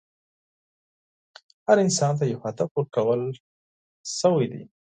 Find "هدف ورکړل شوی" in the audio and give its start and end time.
2.45-4.45